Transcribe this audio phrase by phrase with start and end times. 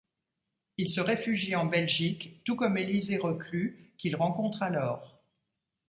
[0.77, 5.21] Il se réfugie en Belgique tout comme Élisée Reclus qu'il rencontre alors.